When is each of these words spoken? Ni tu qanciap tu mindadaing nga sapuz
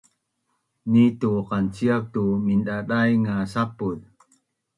Ni 0.93 1.03
tu 1.19 1.29
qanciap 1.49 2.03
tu 2.13 2.23
mindadaing 2.45 3.21
nga 3.23 3.35
sapuz 3.53 3.99